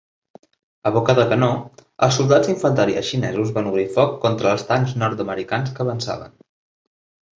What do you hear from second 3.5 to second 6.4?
van obrir foc contra els tancs nord-americans que avançaven.